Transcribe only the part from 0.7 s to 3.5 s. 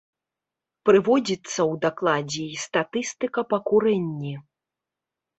Прыводзіцца ў дакладзе і статыстыка